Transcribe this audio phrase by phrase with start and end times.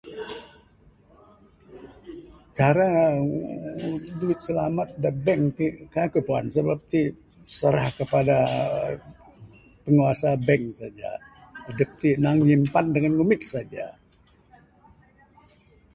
[2.57, 2.89] Cara
[4.19, 7.01] duit slamat da bank ti kaik ku puan sabab ti
[7.57, 8.37] serah kepada
[9.83, 11.11] penguasa bank saja,
[11.69, 13.85] adep ti nang nyimpan dengan ngumit saja.